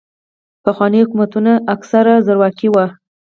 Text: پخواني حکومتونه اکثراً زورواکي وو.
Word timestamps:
پخواني 0.63 0.99
حکومتونه 1.03 1.51
اکثراً 1.73 2.13
زورواکي 2.25 2.67
وو. 2.71 2.85